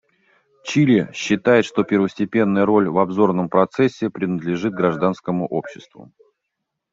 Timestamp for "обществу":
5.45-6.11